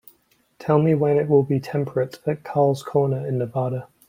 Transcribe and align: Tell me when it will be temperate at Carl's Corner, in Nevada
Tell 0.57 0.79
me 0.81 0.95
when 0.95 1.17
it 1.19 1.29
will 1.29 1.43
be 1.43 1.59
temperate 1.59 2.19
at 2.25 2.43
Carl's 2.43 2.81
Corner, 2.81 3.23
in 3.27 3.37
Nevada 3.37 3.87